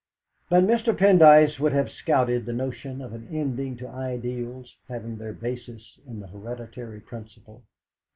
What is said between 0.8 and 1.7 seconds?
Pendyce